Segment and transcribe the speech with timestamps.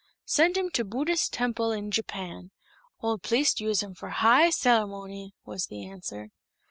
[0.25, 2.49] "Send him to Buddhist temple in Japan.
[3.01, 6.29] Old pliest use him for high celemony," was the answer.